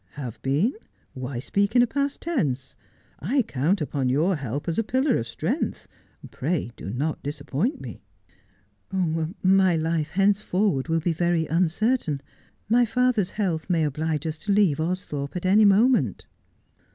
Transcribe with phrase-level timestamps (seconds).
[0.13, 0.79] Have been 1
[1.21, 2.75] "Why speak in a past tense?
[3.19, 5.87] I count upon your help as a pillar of strength.
[6.31, 8.01] Pray do not disappoint me.''
[9.43, 12.19] My life henceforward will be very uncertain.
[12.67, 16.25] My father's health may oblige us to leave Austhorpe at any moment.'